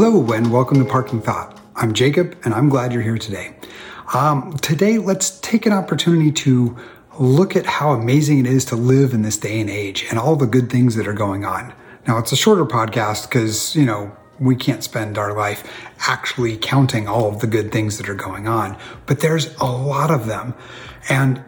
Hello, 0.00 0.32
and 0.32 0.52
welcome 0.52 0.78
to 0.78 0.88
Parking 0.88 1.20
Thought. 1.20 1.58
I'm 1.74 1.92
Jacob, 1.92 2.38
and 2.44 2.54
I'm 2.54 2.68
glad 2.68 2.92
you're 2.92 3.02
here 3.02 3.18
today. 3.18 3.56
Um, 4.14 4.52
today, 4.58 4.96
let's 4.96 5.40
take 5.40 5.66
an 5.66 5.72
opportunity 5.72 6.30
to 6.30 6.76
look 7.18 7.56
at 7.56 7.66
how 7.66 7.90
amazing 7.90 8.38
it 8.38 8.46
is 8.46 8.64
to 8.66 8.76
live 8.76 9.12
in 9.12 9.22
this 9.22 9.36
day 9.36 9.60
and 9.60 9.68
age 9.68 10.06
and 10.08 10.16
all 10.16 10.36
the 10.36 10.46
good 10.46 10.70
things 10.70 10.94
that 10.94 11.08
are 11.08 11.12
going 11.12 11.44
on. 11.44 11.74
Now, 12.06 12.18
it's 12.18 12.30
a 12.30 12.36
shorter 12.36 12.64
podcast 12.64 13.28
because, 13.28 13.74
you 13.74 13.84
know, 13.84 14.16
we 14.38 14.54
can't 14.54 14.84
spend 14.84 15.18
our 15.18 15.36
life 15.36 15.68
actually 16.06 16.56
counting 16.58 17.08
all 17.08 17.26
of 17.26 17.40
the 17.40 17.48
good 17.48 17.72
things 17.72 17.98
that 17.98 18.08
are 18.08 18.14
going 18.14 18.46
on, 18.46 18.78
but 19.06 19.18
there's 19.18 19.52
a 19.56 19.64
lot 19.64 20.12
of 20.12 20.26
them. 20.26 20.54
And 21.08 21.42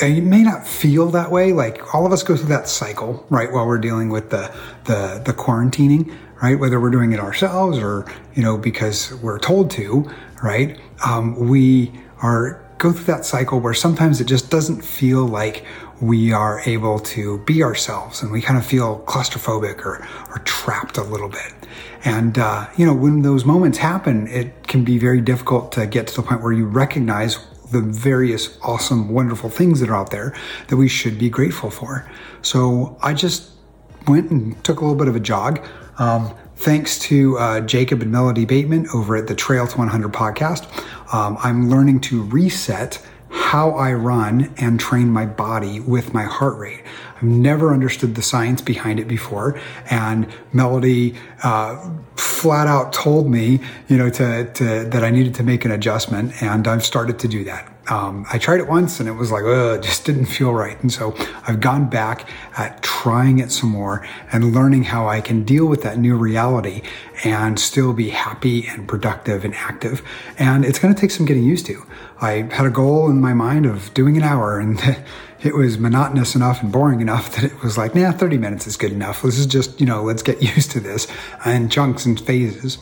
it 0.00 0.22
may 0.22 0.42
not 0.42 0.66
feel 0.66 1.10
that 1.10 1.30
way. 1.30 1.52
Like 1.52 1.94
all 1.94 2.06
of 2.06 2.12
us 2.12 2.22
go 2.22 2.38
through 2.38 2.48
that 2.48 2.68
cycle, 2.68 3.26
right? 3.28 3.52
While 3.52 3.66
we're 3.66 3.76
dealing 3.76 4.08
with 4.08 4.30
the, 4.30 4.50
the, 4.84 5.20
the 5.22 5.34
quarantining, 5.34 6.16
right? 6.42 6.58
Whether 6.58 6.80
we're 6.80 6.90
doing 6.90 7.12
it 7.12 7.20
ourselves 7.20 7.78
or, 7.78 8.04
you 8.34 8.42
know, 8.42 8.58
because 8.58 9.14
we're 9.22 9.38
told 9.38 9.70
to, 9.72 10.10
right? 10.42 10.78
Um, 11.06 11.48
we 11.48 11.92
are 12.20 12.60
go 12.78 12.90
through 12.90 13.04
that 13.04 13.24
cycle 13.24 13.60
where 13.60 13.74
sometimes 13.74 14.20
it 14.20 14.24
just 14.24 14.50
doesn't 14.50 14.82
feel 14.82 15.24
like 15.24 15.64
we 16.00 16.32
are 16.32 16.60
able 16.66 16.98
to 16.98 17.38
be 17.44 17.62
ourselves 17.62 18.22
and 18.22 18.32
we 18.32 18.42
kind 18.42 18.58
of 18.58 18.66
feel 18.66 19.04
claustrophobic 19.06 19.86
or, 19.86 20.04
or 20.30 20.38
trapped 20.44 20.98
a 20.98 21.02
little 21.04 21.28
bit. 21.28 21.54
And, 22.04 22.36
uh, 22.36 22.68
you 22.76 22.84
know, 22.84 22.92
when 22.92 23.22
those 23.22 23.44
moments 23.44 23.78
happen, 23.78 24.26
it 24.26 24.66
can 24.66 24.82
be 24.82 24.98
very 24.98 25.20
difficult 25.20 25.70
to 25.72 25.86
get 25.86 26.08
to 26.08 26.16
the 26.16 26.22
point 26.22 26.42
where 26.42 26.52
you 26.52 26.66
recognize 26.66 27.38
the 27.70 27.80
various 27.80 28.58
awesome, 28.62 29.10
wonderful 29.10 29.48
things 29.48 29.78
that 29.78 29.88
are 29.88 29.94
out 29.94 30.10
there 30.10 30.34
that 30.66 30.76
we 30.76 30.88
should 30.88 31.20
be 31.20 31.30
grateful 31.30 31.70
for. 31.70 32.10
So 32.42 32.98
I 33.00 33.14
just 33.14 33.52
went 34.06 34.30
and 34.30 34.62
took 34.64 34.80
a 34.80 34.84
little 34.84 34.98
bit 34.98 35.08
of 35.08 35.16
a 35.16 35.20
jog. 35.20 35.64
Um, 35.98 36.34
thanks 36.56 36.98
to 37.00 37.38
uh, 37.38 37.60
Jacob 37.60 38.02
and 38.02 38.10
Melody 38.10 38.44
Bateman 38.44 38.86
over 38.94 39.16
at 39.16 39.26
the 39.26 39.34
Trail 39.34 39.66
to 39.66 39.78
100 39.78 40.12
podcast, 40.12 40.66
um, 41.12 41.36
I'm 41.42 41.68
learning 41.68 42.00
to 42.02 42.22
reset 42.22 43.04
how 43.30 43.70
I 43.70 43.92
run 43.94 44.52
and 44.58 44.78
train 44.78 45.08
my 45.08 45.26
body 45.26 45.80
with 45.80 46.12
my 46.12 46.24
heart 46.24 46.58
rate. 46.58 46.82
I've 47.16 47.22
never 47.22 47.72
understood 47.72 48.14
the 48.14 48.22
science 48.22 48.60
behind 48.60 49.00
it 49.00 49.08
before, 49.08 49.58
and 49.90 50.26
Melody 50.52 51.14
uh, 51.42 51.90
flat 52.16 52.66
out 52.66 52.92
told 52.92 53.30
me, 53.30 53.60
you 53.88 53.96
know, 53.96 54.10
to, 54.10 54.52
to, 54.52 54.84
that 54.84 55.02
I 55.02 55.10
needed 55.10 55.34
to 55.36 55.42
make 55.42 55.64
an 55.64 55.70
adjustment, 55.70 56.42
and 56.42 56.68
I've 56.68 56.84
started 56.84 57.18
to 57.20 57.28
do 57.28 57.44
that. 57.44 57.71
Um, 57.88 58.24
I 58.32 58.38
tried 58.38 58.60
it 58.60 58.68
once 58.68 59.00
and 59.00 59.08
it 59.08 59.12
was 59.12 59.32
like, 59.32 59.42
it 59.44 59.82
just 59.82 60.04
didn't 60.04 60.26
feel 60.26 60.52
right. 60.52 60.80
And 60.82 60.92
so 60.92 61.14
I've 61.48 61.60
gone 61.60 61.88
back 61.88 62.28
at 62.56 62.82
trying 62.82 63.38
it 63.40 63.50
some 63.50 63.70
more 63.70 64.06
and 64.30 64.54
learning 64.54 64.84
how 64.84 65.08
I 65.08 65.20
can 65.20 65.42
deal 65.42 65.66
with 65.66 65.82
that 65.82 65.98
new 65.98 66.16
reality 66.16 66.82
and 67.24 67.58
still 67.58 67.92
be 67.92 68.10
happy 68.10 68.66
and 68.68 68.86
productive 68.86 69.44
and 69.44 69.54
active. 69.54 70.02
And 70.38 70.64
it's 70.64 70.78
going 70.78 70.94
to 70.94 71.00
take 71.00 71.10
some 71.10 71.26
getting 71.26 71.44
used 71.44 71.66
to. 71.66 71.84
I 72.20 72.48
had 72.52 72.66
a 72.66 72.70
goal 72.70 73.10
in 73.10 73.20
my 73.20 73.34
mind 73.34 73.66
of 73.66 73.92
doing 73.94 74.16
an 74.16 74.22
hour 74.22 74.60
and 74.60 74.80
it 75.42 75.54
was 75.54 75.76
monotonous 75.76 76.36
enough 76.36 76.62
and 76.62 76.70
boring 76.70 77.00
enough 77.00 77.34
that 77.34 77.44
it 77.44 77.62
was 77.62 77.76
like, 77.76 77.96
nah, 77.96 78.12
30 78.12 78.38
minutes 78.38 78.66
is 78.68 78.76
good 78.76 78.92
enough. 78.92 79.22
This 79.22 79.38
is 79.38 79.46
just, 79.46 79.80
you 79.80 79.86
know, 79.86 80.04
let's 80.04 80.22
get 80.22 80.40
used 80.56 80.70
to 80.72 80.80
this 80.80 81.08
in 81.44 81.68
chunks 81.68 82.06
and 82.06 82.18
phases. 82.20 82.78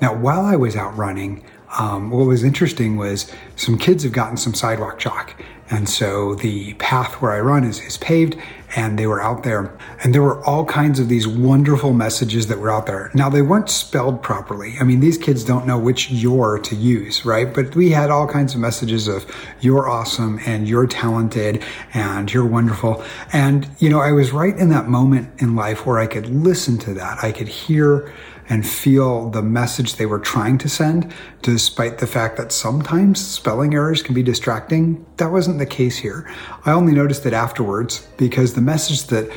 Now, 0.00 0.12
while 0.16 0.40
I 0.40 0.56
was 0.56 0.74
out 0.74 0.96
running, 0.96 1.44
um, 1.78 2.10
what 2.10 2.26
was 2.26 2.44
interesting 2.44 2.96
was 2.96 3.30
some 3.56 3.78
kids 3.78 4.04
have 4.04 4.12
gotten 4.12 4.36
some 4.36 4.54
sidewalk 4.54 4.98
chalk. 4.98 5.34
And 5.70 5.88
so 5.88 6.34
the 6.34 6.74
path 6.74 7.22
where 7.22 7.32
I 7.32 7.40
run 7.40 7.64
is, 7.64 7.80
is 7.80 7.96
paved 7.96 8.36
and 8.76 8.98
they 8.98 9.06
were 9.06 9.22
out 9.22 9.42
there 9.42 9.74
and 10.04 10.14
there 10.14 10.20
were 10.20 10.44
all 10.44 10.66
kinds 10.66 11.00
of 11.00 11.08
these 11.08 11.26
wonderful 11.26 11.94
messages 11.94 12.48
that 12.48 12.58
were 12.58 12.70
out 12.70 12.84
there. 12.84 13.10
Now 13.14 13.30
they 13.30 13.40
weren't 13.40 13.70
spelled 13.70 14.22
properly. 14.22 14.74
I 14.78 14.84
mean, 14.84 15.00
these 15.00 15.16
kids 15.16 15.44
don't 15.44 15.66
know 15.66 15.78
which 15.78 16.10
your 16.10 16.58
to 16.58 16.76
use, 16.76 17.24
right? 17.24 17.52
But 17.52 17.74
we 17.74 17.90
had 17.90 18.10
all 18.10 18.26
kinds 18.26 18.52
of 18.52 18.60
messages 18.60 19.08
of 19.08 19.24
you're 19.60 19.88
awesome 19.88 20.40
and 20.44 20.68
you're 20.68 20.86
talented 20.86 21.64
and 21.94 22.30
you're 22.30 22.46
wonderful. 22.46 23.02
And, 23.32 23.66
you 23.78 23.88
know, 23.88 24.00
I 24.00 24.12
was 24.12 24.30
right 24.30 24.56
in 24.56 24.68
that 24.70 24.88
moment 24.88 25.40
in 25.40 25.56
life 25.56 25.86
where 25.86 25.98
I 25.98 26.06
could 26.06 26.28
listen 26.28 26.76
to 26.80 26.94
that. 26.94 27.24
I 27.24 27.32
could 27.32 27.48
hear 27.48 28.12
and 28.52 28.68
feel 28.68 29.30
the 29.30 29.40
message 29.40 29.96
they 29.96 30.04
were 30.04 30.18
trying 30.18 30.58
to 30.58 30.68
send, 30.68 31.10
despite 31.40 31.96
the 31.96 32.06
fact 32.06 32.36
that 32.36 32.52
sometimes 32.52 33.18
spelling 33.18 33.72
errors 33.72 34.02
can 34.02 34.14
be 34.14 34.22
distracting. 34.22 35.06
That 35.16 35.32
wasn't 35.32 35.58
the 35.58 35.64
case 35.64 35.96
here. 35.96 36.30
I 36.66 36.72
only 36.72 36.92
noticed 36.92 37.24
it 37.24 37.32
afterwards 37.32 38.06
because 38.18 38.52
the 38.52 38.60
message 38.60 39.04
that 39.04 39.34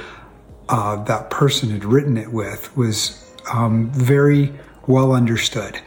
uh, 0.68 1.02
that 1.06 1.30
person 1.30 1.70
had 1.70 1.86
written 1.86 2.18
it 2.18 2.34
with 2.34 2.76
was 2.76 3.26
um, 3.54 3.90
very 3.92 4.52
well 4.86 5.14
understood. 5.14 5.80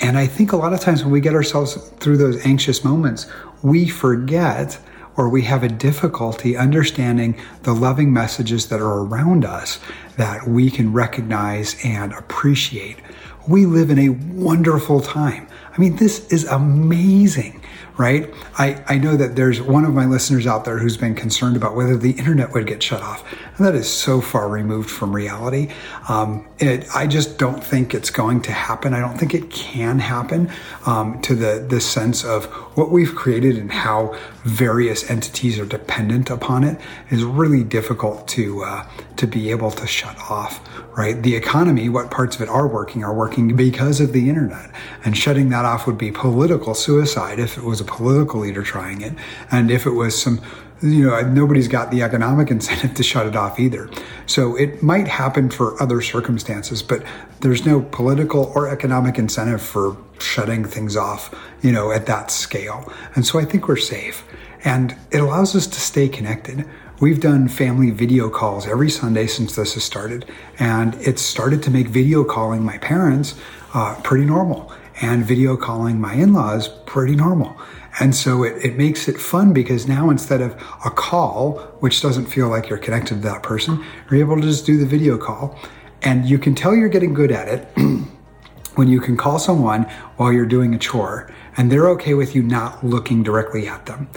And 0.00 0.18
I 0.18 0.26
think 0.26 0.52
a 0.52 0.58
lot 0.58 0.74
of 0.74 0.80
times 0.80 1.02
when 1.02 1.12
we 1.12 1.22
get 1.22 1.32
ourselves 1.32 1.76
through 2.00 2.18
those 2.18 2.44
anxious 2.44 2.84
moments, 2.84 3.26
we 3.62 3.88
forget 3.88 4.78
or 5.16 5.28
we 5.28 5.42
have 5.42 5.62
a 5.62 5.68
difficulty 5.68 6.56
understanding 6.56 7.38
the 7.62 7.74
loving 7.74 8.12
messages 8.12 8.68
that 8.68 8.80
are 8.80 9.00
around 9.04 9.44
us 9.44 9.80
that 10.16 10.46
we 10.46 10.70
can 10.70 10.92
recognize 10.92 11.76
and 11.84 12.12
appreciate. 12.12 12.98
We 13.48 13.66
live 13.66 13.90
in 13.90 13.98
a 13.98 14.08
wonderful 14.10 15.00
time. 15.00 15.48
I 15.72 15.78
mean, 15.78 15.96
this 15.96 16.26
is 16.32 16.44
amazing 16.44 17.62
right? 17.96 18.32
I, 18.58 18.82
I 18.88 18.98
know 18.98 19.16
that 19.16 19.36
there's 19.36 19.62
one 19.62 19.84
of 19.84 19.94
my 19.94 20.04
listeners 20.04 20.46
out 20.46 20.64
there 20.64 20.78
who's 20.78 20.96
been 20.96 21.14
concerned 21.14 21.56
about 21.56 21.74
whether 21.74 21.96
the 21.96 22.12
internet 22.12 22.52
would 22.52 22.66
get 22.66 22.82
shut 22.82 23.00
off. 23.00 23.24
And 23.56 23.66
that 23.66 23.74
is 23.74 23.90
so 23.90 24.20
far 24.20 24.48
removed 24.48 24.90
from 24.90 25.16
reality. 25.16 25.72
Um, 26.08 26.46
it, 26.58 26.86
I 26.94 27.06
just 27.06 27.38
don't 27.38 27.62
think 27.62 27.94
it's 27.94 28.10
going 28.10 28.42
to 28.42 28.52
happen. 28.52 28.92
I 28.92 29.00
don't 29.00 29.16
think 29.16 29.34
it 29.34 29.50
can 29.50 29.98
happen 29.98 30.50
um, 30.84 31.20
to 31.22 31.34
the, 31.34 31.66
the 31.68 31.80
sense 31.80 32.22
of 32.24 32.46
what 32.76 32.90
we've 32.90 33.14
created 33.14 33.56
and 33.56 33.72
how 33.72 34.16
various 34.44 35.10
entities 35.10 35.58
are 35.58 35.66
dependent 35.66 36.28
upon 36.28 36.64
it 36.64 36.78
is 37.10 37.24
really 37.24 37.64
difficult 37.64 38.28
to, 38.28 38.62
uh, 38.62 38.86
to 39.16 39.26
be 39.26 39.50
able 39.50 39.70
to 39.70 39.86
shut 39.86 40.16
off, 40.30 40.60
right? 40.96 41.22
The 41.22 41.34
economy, 41.34 41.88
what 41.88 42.10
parts 42.10 42.36
of 42.36 42.42
it 42.42 42.48
are 42.48 42.68
working, 42.68 43.02
are 43.02 43.14
working 43.14 43.35
because 43.36 44.00
of 44.00 44.12
the 44.12 44.28
internet. 44.28 44.70
And 45.04 45.16
shutting 45.16 45.48
that 45.50 45.64
off 45.64 45.86
would 45.86 45.98
be 45.98 46.10
political 46.10 46.74
suicide 46.74 47.38
if 47.38 47.56
it 47.56 47.64
was 47.64 47.80
a 47.80 47.84
political 47.84 48.40
leader 48.40 48.62
trying 48.62 49.02
it. 49.02 49.14
And 49.50 49.70
if 49.70 49.86
it 49.86 49.90
was 49.90 50.20
some, 50.20 50.40
you 50.82 51.06
know, 51.06 51.20
nobody's 51.20 51.68
got 51.68 51.90
the 51.90 52.02
economic 52.02 52.50
incentive 52.56 52.94
to 52.94 53.02
shut 53.02 53.26
it 53.26 53.36
off 53.36 53.60
either. 53.60 53.90
So 54.26 54.56
it 54.56 54.82
might 54.82 55.08
happen 55.08 55.50
for 55.50 55.80
other 55.82 56.00
circumstances, 56.00 56.82
but 56.82 57.02
there's 57.40 57.66
no 57.66 57.82
political 57.82 58.52
or 58.54 58.68
economic 58.68 59.18
incentive 59.18 59.62
for 59.62 59.96
shutting 60.18 60.64
things 60.64 60.96
off, 60.96 61.34
you 61.62 61.72
know, 61.72 61.92
at 61.92 62.06
that 62.06 62.30
scale. 62.30 62.90
And 63.14 63.26
so 63.26 63.38
I 63.38 63.44
think 63.44 63.68
we're 63.68 63.76
safe. 63.76 64.24
And 64.64 64.96
it 65.12 65.20
allows 65.20 65.54
us 65.54 65.66
to 65.66 65.80
stay 65.80 66.08
connected. 66.08 66.66
We've 66.98 67.20
done 67.20 67.48
family 67.48 67.90
video 67.90 68.30
calls 68.30 68.66
every 68.66 68.88
Sunday 68.88 69.26
since 69.26 69.54
this 69.54 69.74
has 69.74 69.84
started, 69.84 70.24
and 70.58 70.94
it's 70.94 71.20
started 71.20 71.62
to 71.64 71.70
make 71.70 71.88
video 71.88 72.24
calling 72.24 72.64
my 72.64 72.78
parents 72.78 73.34
uh, 73.74 74.00
pretty 74.02 74.24
normal 74.24 74.72
and 75.02 75.22
video 75.22 75.58
calling 75.58 76.00
my 76.00 76.14
in-laws 76.14 76.68
pretty 76.86 77.14
normal. 77.14 77.54
And 78.00 78.14
so 78.14 78.44
it, 78.44 78.64
it 78.64 78.78
makes 78.78 79.08
it 79.08 79.20
fun 79.20 79.52
because 79.52 79.86
now 79.86 80.08
instead 80.08 80.40
of 80.40 80.52
a 80.86 80.90
call, 80.90 81.58
which 81.80 82.00
doesn't 82.00 82.26
feel 82.26 82.48
like 82.48 82.70
you're 82.70 82.78
connected 82.78 83.16
to 83.16 83.20
that 83.28 83.42
person, 83.42 83.84
you're 84.10 84.20
able 84.20 84.36
to 84.36 84.42
just 84.42 84.64
do 84.64 84.78
the 84.78 84.86
video 84.86 85.18
call. 85.18 85.58
And 86.00 86.24
you 86.24 86.38
can 86.38 86.54
tell 86.54 86.74
you're 86.74 86.88
getting 86.88 87.12
good 87.12 87.30
at 87.30 87.46
it 87.46 87.68
when 88.74 88.88
you 88.88 89.02
can 89.02 89.18
call 89.18 89.38
someone 89.38 89.82
while 90.16 90.32
you're 90.32 90.46
doing 90.46 90.74
a 90.74 90.78
chore 90.78 91.30
and 91.58 91.70
they're 91.70 91.90
okay 91.90 92.14
with 92.14 92.34
you 92.34 92.42
not 92.42 92.82
looking 92.82 93.22
directly 93.22 93.68
at 93.68 93.84
them, 93.84 94.08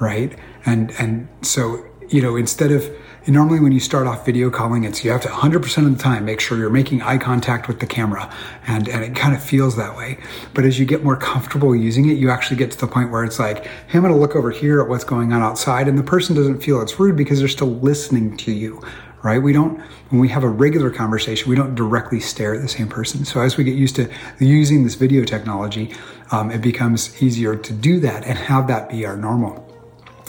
right? 0.00 0.36
And 0.66 0.92
and 0.98 1.28
so, 1.42 1.84
you 2.08 2.20
know, 2.20 2.36
instead 2.36 2.72
of 2.72 2.90
normally 3.26 3.60
when 3.60 3.72
you 3.72 3.80
start 3.80 4.06
off 4.06 4.24
video 4.26 4.50
calling, 4.50 4.84
it's 4.84 5.04
you 5.04 5.10
have 5.10 5.22
to 5.22 5.28
100% 5.28 5.86
of 5.86 5.96
the 5.96 6.02
time 6.02 6.24
make 6.24 6.40
sure 6.40 6.58
you're 6.58 6.70
making 6.70 7.02
eye 7.02 7.18
contact 7.18 7.68
with 7.68 7.80
the 7.80 7.86
camera 7.86 8.32
and, 8.66 8.88
and 8.88 9.02
it 9.02 9.16
kind 9.16 9.34
of 9.34 9.42
feels 9.42 9.76
that 9.76 9.96
way. 9.96 10.18
But 10.52 10.64
as 10.64 10.78
you 10.78 10.84
get 10.84 11.02
more 11.02 11.16
comfortable 11.16 11.74
using 11.74 12.08
it, 12.08 12.14
you 12.14 12.30
actually 12.30 12.56
get 12.56 12.70
to 12.72 12.78
the 12.78 12.86
point 12.86 13.10
where 13.10 13.24
it's 13.24 13.38
like, 13.38 13.64
hey, 13.64 13.98
I'm 13.98 14.02
going 14.02 14.12
to 14.12 14.20
look 14.20 14.36
over 14.36 14.50
here 14.50 14.80
at 14.80 14.88
what's 14.88 15.04
going 15.04 15.32
on 15.32 15.42
outside. 15.42 15.88
And 15.88 15.98
the 15.98 16.02
person 16.02 16.36
doesn't 16.36 16.62
feel 16.62 16.80
it's 16.82 16.98
rude 16.98 17.16
because 17.16 17.38
they're 17.38 17.48
still 17.48 17.74
listening 17.74 18.36
to 18.38 18.52
you, 18.52 18.82
right? 19.22 19.38
We 19.38 19.52
don't, 19.52 19.80
when 20.10 20.20
we 20.20 20.28
have 20.28 20.44
a 20.44 20.48
regular 20.48 20.90
conversation, 20.90 21.48
we 21.48 21.56
don't 21.56 21.74
directly 21.74 22.20
stare 22.20 22.54
at 22.54 22.60
the 22.60 22.68
same 22.68 22.88
person. 22.88 23.24
So 23.24 23.40
as 23.40 23.56
we 23.56 23.64
get 23.64 23.74
used 23.74 23.96
to 23.96 24.10
using 24.38 24.84
this 24.84 24.94
video 24.96 25.24
technology, 25.24 25.94
um, 26.30 26.50
it 26.50 26.60
becomes 26.60 27.22
easier 27.22 27.56
to 27.56 27.72
do 27.72 28.00
that 28.00 28.24
and 28.24 28.38
have 28.38 28.66
that 28.68 28.90
be 28.90 29.06
our 29.06 29.16
normal. 29.16 29.64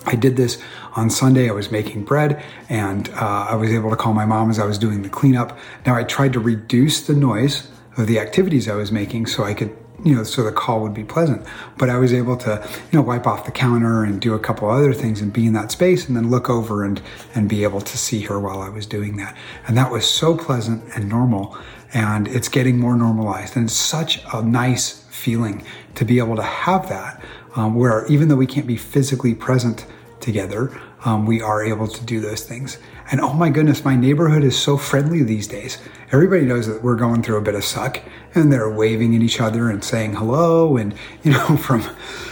I 0.05 0.15
did 0.15 0.35
this 0.37 0.61
on 0.95 1.09
Sunday. 1.09 1.49
I 1.49 1.53
was 1.53 1.71
making 1.71 2.03
bread 2.03 2.43
and 2.69 3.09
uh, 3.09 3.47
I 3.49 3.55
was 3.55 3.71
able 3.71 3.89
to 3.89 3.95
call 3.95 4.13
my 4.13 4.25
mom 4.25 4.49
as 4.49 4.59
I 4.59 4.65
was 4.65 4.77
doing 4.77 5.01
the 5.01 5.09
cleanup. 5.09 5.57
Now 5.85 5.95
I 5.95 6.03
tried 6.03 6.33
to 6.33 6.39
reduce 6.39 7.01
the 7.01 7.13
noise 7.13 7.69
of 7.97 8.07
the 8.07 8.19
activities 8.19 8.67
I 8.67 8.75
was 8.75 8.91
making 8.91 9.27
so 9.27 9.43
I 9.43 9.53
could 9.53 9.75
you 10.03 10.13
know, 10.13 10.23
so 10.23 10.43
the 10.43 10.51
call 10.51 10.81
would 10.81 10.93
be 10.93 11.03
pleasant. 11.03 11.45
But 11.77 11.89
I 11.89 11.97
was 11.97 12.13
able 12.13 12.37
to, 12.37 12.67
you 12.91 12.99
know, 12.99 13.01
wipe 13.01 13.25
off 13.25 13.45
the 13.45 13.51
counter 13.51 14.03
and 14.03 14.19
do 14.19 14.33
a 14.33 14.39
couple 14.39 14.69
other 14.69 14.93
things 14.93 15.21
and 15.21 15.31
be 15.31 15.45
in 15.45 15.53
that 15.53 15.71
space 15.71 16.07
and 16.07 16.15
then 16.15 16.29
look 16.29 16.49
over 16.49 16.83
and, 16.83 17.01
and 17.33 17.47
be 17.49 17.63
able 17.63 17.81
to 17.81 17.97
see 17.97 18.21
her 18.21 18.39
while 18.39 18.61
I 18.61 18.69
was 18.69 18.85
doing 18.85 19.17
that. 19.17 19.35
And 19.67 19.77
that 19.77 19.91
was 19.91 20.07
so 20.07 20.37
pleasant 20.37 20.83
and 20.95 21.07
normal. 21.07 21.57
And 21.93 22.27
it's 22.27 22.49
getting 22.49 22.77
more 22.77 22.95
normalized. 22.95 23.55
And 23.55 23.65
it's 23.65 23.73
such 23.73 24.21
a 24.33 24.41
nice 24.43 25.03
feeling 25.09 25.63
to 25.95 26.05
be 26.05 26.19
able 26.19 26.35
to 26.35 26.43
have 26.43 26.89
that, 26.89 27.23
um, 27.55 27.75
where 27.75 28.05
even 28.07 28.27
though 28.27 28.35
we 28.35 28.47
can't 28.47 28.67
be 28.67 28.77
physically 28.77 29.33
present 29.33 29.85
together, 30.19 30.71
um, 31.05 31.25
we 31.25 31.41
are 31.41 31.63
able 31.63 31.87
to 31.87 32.03
do 32.05 32.19
those 32.19 32.43
things. 32.43 32.77
And 33.11 33.21
oh 33.21 33.33
my 33.33 33.49
goodness, 33.49 33.85
my 33.85 33.95
neighborhood 33.95 34.43
is 34.43 34.57
so 34.57 34.77
friendly 34.77 35.23
these 35.23 35.47
days. 35.47 35.77
Everybody 36.11 36.45
knows 36.45 36.67
that 36.67 36.83
we're 36.83 36.95
going 36.95 37.21
through 37.21 37.37
a 37.37 37.41
bit 37.41 37.55
of 37.55 37.63
suck 37.63 38.01
and 38.33 38.51
they're 38.51 38.69
waving 38.69 39.15
at 39.15 39.21
each 39.21 39.39
other 39.39 39.69
and 39.69 39.83
saying 39.83 40.15
hello. 40.15 40.77
And, 40.77 40.95
you 41.23 41.31
know, 41.31 41.57
from, 41.57 41.83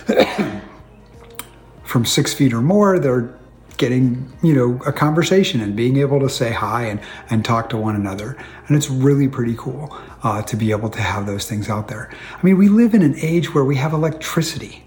from 1.84 2.06
six 2.06 2.34
feet 2.34 2.54
or 2.54 2.62
more, 2.62 2.98
they're 3.00 3.38
getting, 3.78 4.32
you 4.42 4.54
know, 4.54 4.82
a 4.86 4.94
conversation 4.94 5.62
and 5.62 5.76
being 5.76 5.98
able 5.98 6.20
to 6.20 6.30
say 6.30 6.52
hi 6.52 6.86
and, 6.86 7.00
and 7.30 7.44
talk 7.44 7.70
to 7.70 7.78
one 7.78 7.96
another. 7.96 8.38
And 8.68 8.78
it's 8.78 8.90
really 8.90 9.28
pretty 9.28 9.56
cool 9.58 9.96
uh, 10.24 10.42
to 10.44 10.56
be 10.56 10.72
able 10.72 10.90
to 10.90 11.02
have 11.02 11.26
those 11.26 11.48
things 11.48 11.70
out 11.70 11.88
there. 11.88 12.10
I 12.36 12.44
mean, 12.44 12.58
we 12.58 12.70
live 12.70 12.94
in 12.94 13.02
an 13.02 13.16
age 13.18 13.54
where 13.54 13.66
we 13.66 13.76
have 13.76 13.94
electricity. 13.94 14.83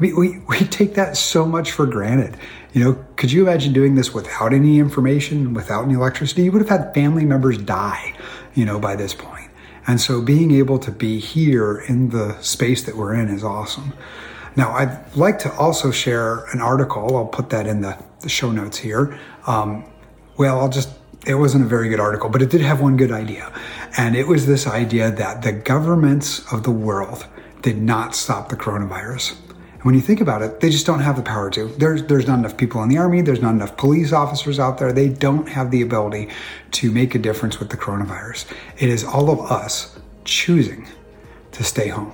I 0.00 0.04
mean, 0.04 0.16
we, 0.16 0.38
we 0.48 0.60
take 0.60 0.94
that 0.94 1.18
so 1.18 1.44
much 1.44 1.72
for 1.72 1.84
granted. 1.84 2.38
You 2.72 2.84
know, 2.84 3.04
could 3.16 3.30
you 3.30 3.42
imagine 3.42 3.74
doing 3.74 3.96
this 3.96 4.14
without 4.14 4.54
any 4.54 4.78
information, 4.78 5.52
without 5.52 5.84
any 5.84 5.92
electricity? 5.92 6.44
You 6.44 6.52
would 6.52 6.62
have 6.66 6.70
had 6.70 6.94
family 6.94 7.26
members 7.26 7.58
die, 7.58 8.14
you 8.54 8.64
know, 8.64 8.80
by 8.80 8.96
this 8.96 9.12
point. 9.12 9.50
And 9.86 10.00
so 10.00 10.22
being 10.22 10.52
able 10.52 10.78
to 10.78 10.90
be 10.90 11.18
here 11.18 11.84
in 11.86 12.10
the 12.10 12.40
space 12.40 12.82
that 12.84 12.96
we're 12.96 13.12
in 13.12 13.28
is 13.28 13.44
awesome. 13.44 13.92
Now, 14.56 14.72
I'd 14.72 15.16
like 15.16 15.38
to 15.40 15.52
also 15.56 15.90
share 15.90 16.46
an 16.52 16.62
article. 16.62 17.14
I'll 17.18 17.26
put 17.26 17.50
that 17.50 17.66
in 17.66 17.82
the, 17.82 18.02
the 18.20 18.30
show 18.30 18.50
notes 18.50 18.78
here. 18.78 19.18
Um, 19.46 19.84
well, 20.38 20.60
I'll 20.60 20.70
just, 20.70 20.88
it 21.26 21.34
wasn't 21.34 21.66
a 21.66 21.68
very 21.68 21.90
good 21.90 22.00
article, 22.00 22.30
but 22.30 22.40
it 22.40 22.48
did 22.48 22.62
have 22.62 22.80
one 22.80 22.96
good 22.96 23.12
idea. 23.12 23.52
And 23.98 24.16
it 24.16 24.26
was 24.26 24.46
this 24.46 24.66
idea 24.66 25.10
that 25.10 25.42
the 25.42 25.52
governments 25.52 26.50
of 26.50 26.62
the 26.62 26.70
world 26.70 27.26
did 27.60 27.76
not 27.76 28.14
stop 28.14 28.48
the 28.48 28.56
coronavirus. 28.56 29.36
And 29.80 29.86
when 29.86 29.94
you 29.94 30.02
think 30.02 30.20
about 30.20 30.42
it, 30.42 30.60
they 30.60 30.68
just 30.68 30.84
don't 30.84 31.00
have 31.00 31.16
the 31.16 31.22
power 31.22 31.48
to. 31.52 31.68
There's 31.68 32.02
there's 32.02 32.26
not 32.26 32.38
enough 32.38 32.58
people 32.58 32.82
in 32.82 32.90
the 32.90 32.98
army, 32.98 33.22
there's 33.22 33.40
not 33.40 33.54
enough 33.54 33.78
police 33.78 34.12
officers 34.12 34.58
out 34.58 34.76
there. 34.76 34.92
They 34.92 35.08
don't 35.08 35.48
have 35.48 35.70
the 35.70 35.80
ability 35.80 36.28
to 36.72 36.90
make 36.90 37.14
a 37.14 37.18
difference 37.18 37.58
with 37.58 37.70
the 37.70 37.78
coronavirus. 37.78 38.44
It 38.76 38.90
is 38.90 39.04
all 39.04 39.30
of 39.30 39.40
us 39.50 39.98
choosing 40.24 40.86
to 41.52 41.64
stay 41.64 41.88
home. 41.88 42.12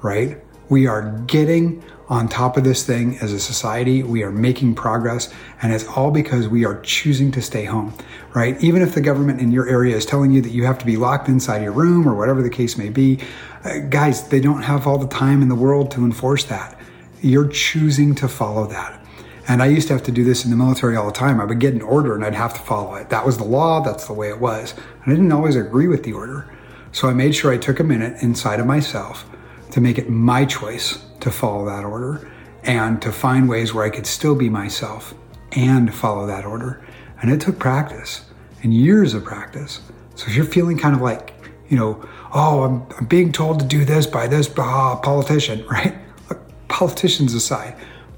Right? 0.00 0.40
We 0.68 0.86
are 0.86 1.10
getting 1.26 1.82
on 2.08 2.28
top 2.28 2.56
of 2.56 2.64
this 2.64 2.86
thing 2.86 3.18
as 3.18 3.32
a 3.32 3.40
society. 3.40 4.02
We 4.02 4.22
are 4.22 4.30
making 4.30 4.74
progress, 4.74 5.32
and 5.60 5.72
it's 5.72 5.86
all 5.86 6.10
because 6.10 6.48
we 6.48 6.64
are 6.64 6.80
choosing 6.82 7.32
to 7.32 7.42
stay 7.42 7.64
home, 7.64 7.94
right? 8.34 8.62
Even 8.62 8.82
if 8.82 8.94
the 8.94 9.00
government 9.00 9.40
in 9.40 9.50
your 9.50 9.68
area 9.68 9.96
is 9.96 10.06
telling 10.06 10.30
you 10.30 10.40
that 10.42 10.50
you 10.50 10.64
have 10.64 10.78
to 10.78 10.86
be 10.86 10.96
locked 10.96 11.28
inside 11.28 11.62
your 11.62 11.72
room 11.72 12.08
or 12.08 12.14
whatever 12.14 12.42
the 12.42 12.50
case 12.50 12.78
may 12.78 12.88
be, 12.88 13.18
uh, 13.64 13.78
guys, 13.90 14.28
they 14.28 14.40
don't 14.40 14.62
have 14.62 14.86
all 14.86 14.98
the 14.98 15.08
time 15.08 15.42
in 15.42 15.48
the 15.48 15.54
world 15.54 15.90
to 15.92 16.04
enforce 16.04 16.44
that. 16.44 16.78
You're 17.20 17.48
choosing 17.48 18.14
to 18.16 18.28
follow 18.28 18.66
that. 18.68 19.02
And 19.48 19.62
I 19.62 19.66
used 19.66 19.88
to 19.88 19.94
have 19.94 20.02
to 20.04 20.12
do 20.12 20.24
this 20.24 20.44
in 20.44 20.50
the 20.50 20.56
military 20.56 20.96
all 20.96 21.06
the 21.06 21.12
time. 21.12 21.40
I 21.40 21.44
would 21.44 21.60
get 21.60 21.74
an 21.74 21.82
order 21.82 22.14
and 22.14 22.24
I'd 22.24 22.34
have 22.34 22.54
to 22.54 22.60
follow 22.60 22.96
it. 22.96 23.10
That 23.10 23.24
was 23.24 23.38
the 23.38 23.44
law, 23.44 23.80
that's 23.80 24.06
the 24.06 24.12
way 24.12 24.28
it 24.28 24.40
was. 24.40 24.74
And 25.04 25.12
I 25.12 25.16
didn't 25.16 25.30
always 25.32 25.54
agree 25.54 25.86
with 25.86 26.02
the 26.02 26.12
order. 26.12 26.52
So 26.90 27.08
I 27.08 27.12
made 27.12 27.34
sure 27.34 27.52
I 27.52 27.58
took 27.58 27.78
a 27.78 27.84
minute 27.84 28.22
inside 28.22 28.58
of 28.58 28.66
myself 28.66 29.24
to 29.70 29.80
make 29.80 29.98
it 29.98 30.10
my 30.10 30.44
choice 30.44 31.04
to 31.26 31.32
follow 31.32 31.66
that 31.66 31.84
order 31.84 32.30
and 32.62 33.02
to 33.02 33.10
find 33.10 33.48
ways 33.48 33.74
where 33.74 33.84
I 33.84 33.90
could 33.90 34.06
still 34.06 34.36
be 34.36 34.48
myself 34.48 35.12
and 35.50 35.92
follow 35.92 36.24
that 36.26 36.44
order. 36.44 36.86
And 37.20 37.32
it 37.32 37.40
took 37.40 37.58
practice 37.58 38.24
and 38.62 38.72
years 38.72 39.12
of 39.12 39.24
practice. 39.24 39.80
So 40.14 40.28
if 40.28 40.36
you're 40.36 40.44
feeling 40.44 40.78
kind 40.78 40.94
of 40.94 41.02
like, 41.02 41.34
you 41.68 41.76
know, 41.76 42.08
oh, 42.32 42.62
I'm, 42.62 42.86
I'm 42.96 43.06
being 43.06 43.32
told 43.32 43.58
to 43.58 43.66
do 43.66 43.84
this 43.84 44.06
by 44.06 44.28
this 44.28 44.48
ah, 44.56 45.00
politician, 45.00 45.66
right? 45.70 45.96
politicians 46.68 47.34
aside, 47.34 47.74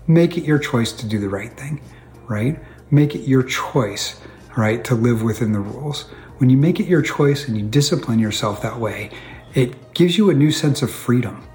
make 0.07 0.37
it 0.37 0.45
your 0.45 0.59
choice 0.59 0.93
to 0.93 1.07
do 1.07 1.19
the 1.19 1.31
right 1.31 1.53
thing, 1.59 1.81
right? 2.27 2.61
Make 2.91 3.15
it 3.15 3.21
your 3.21 3.43
choice, 3.43 4.21
right, 4.55 4.85
to 4.85 4.95
live 4.95 5.23
within 5.23 5.53
the 5.53 5.61
rules. 5.61 6.03
When 6.39 6.51
you 6.51 6.59
make 6.59 6.79
it 6.79 6.87
your 6.87 7.03
choice 7.03 7.49
and 7.49 7.57
you 7.57 7.65
discipline 7.67 8.19
yourself 8.19 8.61
that 8.61 8.79
way, 8.79 9.11
it 9.55 9.95
gives 9.95 10.19
you 10.19 10.29
a 10.29 10.35
new 10.35 10.51
sense 10.51 10.83
of 10.83 10.91
freedom. 10.91 11.49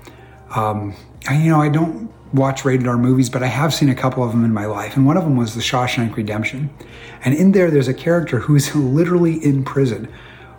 Um, 0.56 0.94
I, 1.28 1.42
you 1.42 1.50
know, 1.50 1.62
I 1.62 1.70
don't 1.70 2.12
watch 2.34 2.66
rated 2.66 2.88
R 2.88 2.98
movies, 2.98 3.30
but 3.30 3.44
I 3.44 3.48
have 3.48 3.74
seen 3.74 3.90
a 3.90 3.96
couple 3.96 4.24
of 4.24 4.32
them 4.32 4.44
in 4.44 4.54
my 4.54 4.66
life, 4.66 4.96
and 4.96 5.06
one 5.06 5.18
of 5.18 5.24
them 5.24 5.38
was 5.38 5.56
The 5.56 5.62
Shawshank 5.62 6.16
Redemption. 6.16 6.70
And 7.24 7.34
in 7.36 7.52
there, 7.52 7.70
there's 7.70 7.88
a 7.88 7.94
character 7.94 8.40
who's 8.40 8.76
literally 8.76 9.44
in 9.44 9.64
prison, 9.64 10.12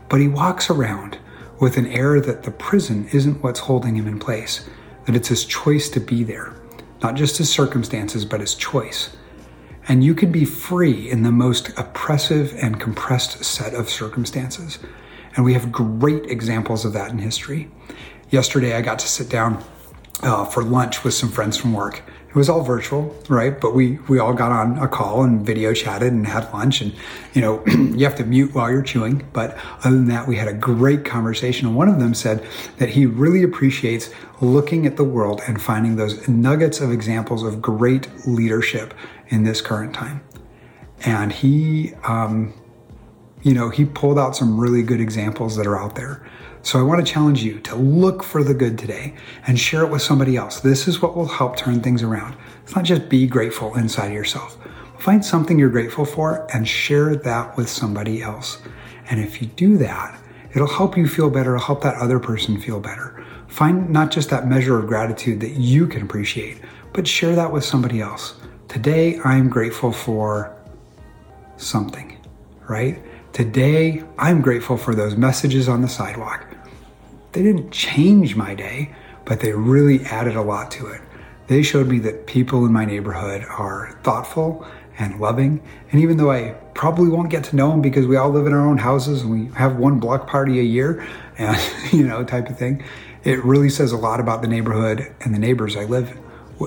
but 0.08 0.20
he 0.20 0.28
walks 0.28 0.70
around 0.70 1.18
with 1.60 1.76
an 1.76 1.86
air 1.86 2.20
that 2.20 2.42
the 2.42 2.50
prison 2.50 3.08
isn't 3.12 3.42
what's 3.42 3.60
holding 3.60 3.96
him 3.96 4.06
in 4.06 4.18
place 4.18 4.68
that 5.06 5.14
it's 5.14 5.28
his 5.28 5.44
choice 5.44 5.88
to 5.90 6.00
be 6.00 6.24
there, 6.24 6.54
not 7.02 7.14
just 7.14 7.38
his 7.38 7.50
circumstances, 7.50 8.24
but 8.24 8.40
his 8.40 8.54
choice. 8.54 9.16
And 9.86 10.02
you 10.02 10.14
can 10.14 10.32
be 10.32 10.46
free 10.46 11.10
in 11.10 11.22
the 11.22 11.32
most 11.32 11.78
oppressive 11.78 12.54
and 12.60 12.80
compressed 12.80 13.44
set 13.44 13.74
of 13.74 13.90
circumstances. 13.90 14.78
And 15.36 15.44
we 15.44 15.52
have 15.52 15.70
great 15.70 16.24
examples 16.26 16.84
of 16.84 16.94
that 16.94 17.10
in 17.10 17.18
history. 17.18 17.70
Yesterday, 18.30 18.74
I 18.74 18.80
got 18.80 18.98
to 19.00 19.08
sit 19.08 19.28
down 19.28 19.62
uh, 20.24 20.44
for 20.44 20.62
lunch 20.62 21.04
with 21.04 21.14
some 21.14 21.30
friends 21.30 21.56
from 21.56 21.72
work 21.72 22.02
it 22.34 22.38
was 22.38 22.48
all 22.48 22.62
virtual, 22.62 23.16
right? 23.28 23.60
But 23.60 23.74
we 23.76 23.92
we 24.08 24.18
all 24.18 24.34
got 24.34 24.50
on 24.50 24.76
a 24.78 24.88
call 24.88 25.22
and 25.22 25.46
video 25.46 25.72
chatted 25.72 26.12
and 26.12 26.26
had 26.26 26.52
lunch, 26.52 26.80
and 26.80 26.92
you 27.32 27.40
know 27.40 27.64
you 27.66 28.04
have 28.04 28.16
to 28.16 28.24
mute 28.24 28.52
while 28.52 28.68
you're 28.72 28.82
chewing. 28.82 29.24
But 29.32 29.56
other 29.84 29.94
than 29.94 30.08
that, 30.08 30.26
we 30.26 30.34
had 30.34 30.48
a 30.48 30.52
great 30.52 31.04
conversation. 31.04 31.68
And 31.68 31.76
one 31.76 31.88
of 31.88 32.00
them 32.00 32.12
said 32.12 32.44
that 32.78 32.88
he 32.88 33.06
really 33.06 33.44
appreciates 33.44 34.10
looking 34.40 34.84
at 34.84 34.96
the 34.96 35.04
world 35.04 35.42
and 35.46 35.62
finding 35.62 35.94
those 35.94 36.26
nuggets 36.26 36.80
of 36.80 36.90
examples 36.90 37.44
of 37.44 37.62
great 37.62 38.08
leadership 38.26 38.94
in 39.28 39.44
this 39.44 39.60
current 39.60 39.94
time. 39.94 40.20
And 41.04 41.30
he, 41.32 41.94
um, 42.02 42.52
you 43.44 43.52
know, 43.52 43.68
he 43.68 43.84
pulled 43.84 44.18
out 44.18 44.34
some 44.34 44.58
really 44.58 44.82
good 44.82 45.00
examples 45.00 45.54
that 45.56 45.66
are 45.66 45.78
out 45.78 45.94
there. 45.94 46.26
So 46.62 46.78
I 46.78 46.82
want 46.82 47.06
to 47.06 47.12
challenge 47.12 47.42
you 47.42 47.60
to 47.60 47.76
look 47.76 48.22
for 48.22 48.42
the 48.42 48.54
good 48.54 48.78
today 48.78 49.14
and 49.46 49.60
share 49.60 49.84
it 49.84 49.90
with 49.90 50.00
somebody 50.00 50.34
else. 50.34 50.60
This 50.60 50.88
is 50.88 51.02
what 51.02 51.14
will 51.14 51.28
help 51.28 51.54
turn 51.54 51.82
things 51.82 52.02
around. 52.02 52.36
It's 52.62 52.74
not 52.74 52.86
just 52.86 53.10
be 53.10 53.26
grateful 53.26 53.74
inside 53.76 54.14
yourself. 54.14 54.56
Find 54.98 55.22
something 55.22 55.58
you're 55.58 55.68
grateful 55.68 56.06
for 56.06 56.48
and 56.54 56.66
share 56.66 57.16
that 57.16 57.54
with 57.54 57.68
somebody 57.68 58.22
else. 58.22 58.62
And 59.10 59.20
if 59.20 59.42
you 59.42 59.48
do 59.48 59.76
that, 59.76 60.18
it'll 60.54 60.66
help 60.66 60.96
you 60.96 61.06
feel 61.06 61.28
better, 61.28 61.54
it'll 61.54 61.66
help 61.66 61.82
that 61.82 61.96
other 61.96 62.18
person 62.18 62.58
feel 62.58 62.80
better. 62.80 63.22
Find 63.48 63.90
not 63.90 64.10
just 64.10 64.30
that 64.30 64.48
measure 64.48 64.78
of 64.78 64.86
gratitude 64.86 65.40
that 65.40 65.52
you 65.52 65.86
can 65.86 66.00
appreciate, 66.00 66.62
but 66.94 67.06
share 67.06 67.36
that 67.36 67.52
with 67.52 67.64
somebody 67.64 68.00
else. 68.00 68.36
Today, 68.68 69.18
I'm 69.22 69.50
grateful 69.50 69.92
for 69.92 70.56
something, 71.58 72.16
right? 72.66 73.02
Today, 73.34 74.00
I'm 74.16 74.42
grateful 74.42 74.76
for 74.76 74.94
those 74.94 75.16
messages 75.16 75.68
on 75.68 75.82
the 75.82 75.88
sidewalk. 75.88 76.46
They 77.32 77.42
didn't 77.42 77.72
change 77.72 78.36
my 78.36 78.54
day, 78.54 78.94
but 79.24 79.40
they 79.40 79.50
really 79.50 80.04
added 80.04 80.36
a 80.36 80.40
lot 80.40 80.70
to 80.70 80.86
it. 80.86 81.00
They 81.48 81.64
showed 81.64 81.88
me 81.88 81.98
that 81.98 82.28
people 82.28 82.64
in 82.64 82.72
my 82.72 82.84
neighborhood 82.84 83.44
are 83.48 83.98
thoughtful 84.04 84.64
and 85.00 85.18
loving. 85.18 85.60
And 85.90 86.00
even 86.00 86.16
though 86.16 86.30
I 86.30 86.50
probably 86.74 87.08
won't 87.08 87.28
get 87.28 87.42
to 87.46 87.56
know 87.56 87.70
them 87.70 87.82
because 87.82 88.06
we 88.06 88.14
all 88.14 88.30
live 88.30 88.46
in 88.46 88.52
our 88.52 88.64
own 88.64 88.78
houses 88.78 89.22
and 89.22 89.32
we 89.32 89.52
have 89.56 89.78
one 89.78 89.98
block 89.98 90.28
party 90.28 90.60
a 90.60 90.62
year 90.62 91.04
and, 91.36 91.60
you 91.92 92.06
know, 92.06 92.22
type 92.22 92.48
of 92.48 92.56
thing, 92.56 92.84
it 93.24 93.44
really 93.44 93.68
says 93.68 93.90
a 93.90 93.96
lot 93.96 94.20
about 94.20 94.42
the 94.42 94.48
neighborhood 94.48 95.12
and 95.22 95.34
the 95.34 95.40
neighbors 95.40 95.74
I 95.74 95.86
live 95.86 96.16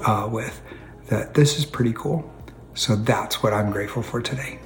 uh, 0.05 0.27
with 0.29 0.61
that 1.07 1.33
this 1.33 1.57
is 1.57 1.65
pretty 1.65 1.93
cool. 1.93 2.29
So 2.73 2.97
that's 2.97 3.41
what 3.41 3.53
I'm 3.53 3.71
grateful 3.71 4.03
for 4.03 4.21
today. 4.21 4.59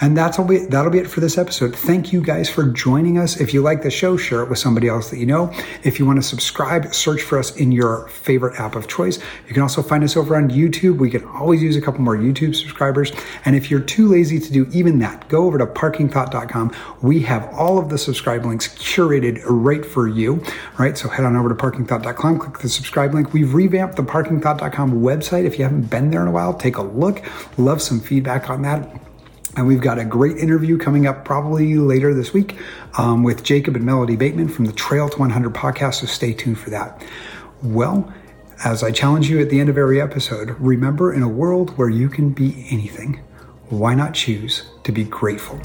And 0.00 0.16
that's 0.16 0.38
all 0.38 0.46
be, 0.46 0.58
that'll 0.58 0.92
be 0.92 0.98
it 0.98 1.10
for 1.10 1.20
this 1.20 1.38
episode. 1.38 1.74
Thank 1.74 2.12
you 2.12 2.22
guys 2.22 2.48
for 2.48 2.64
joining 2.64 3.18
us. 3.18 3.40
If 3.40 3.52
you 3.52 3.62
like 3.62 3.82
the 3.82 3.90
show, 3.90 4.16
share 4.16 4.42
it 4.42 4.48
with 4.48 4.58
somebody 4.58 4.88
else 4.88 5.10
that 5.10 5.18
you 5.18 5.26
know. 5.26 5.52
If 5.82 5.98
you 5.98 6.06
want 6.06 6.18
to 6.18 6.22
subscribe, 6.22 6.94
search 6.94 7.22
for 7.22 7.38
us 7.38 7.56
in 7.56 7.72
your 7.72 8.08
favorite 8.08 8.60
app 8.60 8.76
of 8.76 8.86
choice. 8.86 9.18
You 9.48 9.54
can 9.54 9.62
also 9.62 9.82
find 9.82 10.04
us 10.04 10.16
over 10.16 10.36
on 10.36 10.50
YouTube. 10.50 10.98
We 10.98 11.10
can 11.10 11.24
always 11.24 11.62
use 11.62 11.76
a 11.76 11.80
couple 11.80 12.00
more 12.02 12.16
YouTube 12.16 12.54
subscribers. 12.54 13.10
And 13.44 13.56
if 13.56 13.70
you're 13.70 13.80
too 13.80 14.06
lazy 14.06 14.38
to 14.38 14.52
do 14.52 14.68
even 14.72 15.00
that, 15.00 15.28
go 15.28 15.46
over 15.46 15.58
to 15.58 15.66
parkingthought.com. 15.66 16.74
We 17.02 17.20
have 17.22 17.52
all 17.52 17.78
of 17.78 17.88
the 17.88 17.98
subscribe 17.98 18.44
links 18.44 18.68
curated 18.68 19.40
right 19.46 19.84
for 19.84 20.06
you. 20.06 20.42
Right? 20.78 20.96
So 20.96 21.08
head 21.08 21.24
on 21.24 21.36
over 21.36 21.48
to 21.48 21.54
parkingthought.com, 21.54 22.38
click 22.38 22.58
the 22.58 22.68
subscribe 22.68 23.14
link. 23.14 23.32
We've 23.32 23.52
revamped 23.52 23.96
the 23.96 24.04
parkingthought.com 24.04 24.92
website. 25.00 25.44
If 25.44 25.58
you 25.58 25.64
haven't 25.64 25.90
been 25.90 26.10
there 26.10 26.22
in 26.22 26.28
a 26.28 26.32
while, 26.32 26.54
take 26.54 26.76
a 26.76 26.82
look. 26.82 27.22
Love 27.56 27.82
some 27.82 28.00
feedback 28.00 28.48
on 28.48 28.62
that 28.62 29.07
And 29.58 29.66
we've 29.66 29.80
got 29.80 29.98
a 29.98 30.04
great 30.04 30.36
interview 30.36 30.78
coming 30.78 31.08
up 31.08 31.24
probably 31.24 31.74
later 31.74 32.14
this 32.14 32.32
week 32.32 32.56
um, 32.96 33.24
with 33.24 33.42
Jacob 33.42 33.74
and 33.74 33.84
Melody 33.84 34.14
Bateman 34.14 34.48
from 34.48 34.66
the 34.66 34.72
Trail 34.72 35.08
to 35.08 35.18
100 35.18 35.52
podcast, 35.52 35.94
so 35.94 36.06
stay 36.06 36.32
tuned 36.32 36.60
for 36.60 36.70
that. 36.70 37.04
Well, 37.60 38.14
as 38.64 38.84
I 38.84 38.92
challenge 38.92 39.28
you 39.28 39.40
at 39.40 39.50
the 39.50 39.58
end 39.58 39.68
of 39.68 39.76
every 39.76 40.00
episode, 40.00 40.50
remember 40.60 41.12
in 41.12 41.24
a 41.24 41.28
world 41.28 41.76
where 41.76 41.90
you 41.90 42.08
can 42.08 42.30
be 42.30 42.68
anything, 42.70 43.18
why 43.68 43.96
not 43.96 44.14
choose 44.14 44.62
to 44.84 44.92
be 44.92 45.02
grateful? 45.02 45.58